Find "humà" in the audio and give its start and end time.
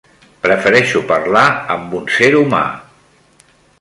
2.41-2.63